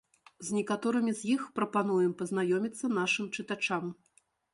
[0.45, 3.85] З некаторымі з іх прапануем пазнаёміцца нашым чытачам.